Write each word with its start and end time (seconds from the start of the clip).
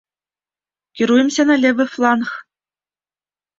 Кіруемся 1.01 1.41
на 1.51 1.55
левы 1.67 1.85
фланг. 1.93 2.29